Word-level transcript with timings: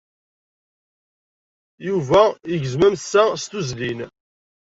Yuba 1.87 2.21
igezzem 2.53 2.83
amessa 2.87 3.23
s 3.41 3.43
tuzzlin. 3.51 3.99